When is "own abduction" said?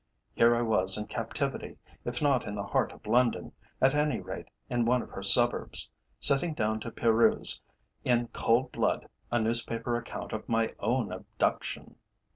10.79-11.97